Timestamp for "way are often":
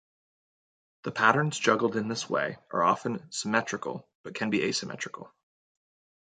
2.27-3.31